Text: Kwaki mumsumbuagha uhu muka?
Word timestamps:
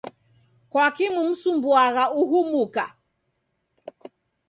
Kwaki 0.71 1.05
mumsumbuagha 1.13 2.03
uhu 2.21 2.39
muka? 2.51 2.85